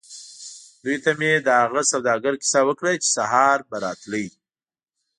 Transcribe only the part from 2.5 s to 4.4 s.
وکړه چې سهار به راتلو.